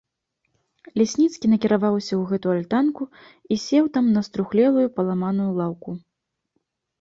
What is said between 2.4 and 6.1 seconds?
альтанку і сеў там на струхлелую паламаную лаўку.